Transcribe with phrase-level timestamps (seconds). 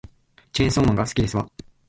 [0.51, 1.47] チェーンソーマンが好きですわ